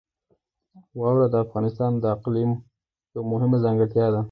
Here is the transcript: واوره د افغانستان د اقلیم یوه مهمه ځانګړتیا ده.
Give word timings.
واوره 0.99 1.27
د 1.31 1.35
افغانستان 1.45 1.91
د 1.97 2.03
اقلیم 2.15 2.51
یوه 3.13 3.25
مهمه 3.31 3.57
ځانګړتیا 3.63 4.05
ده. 4.13 4.19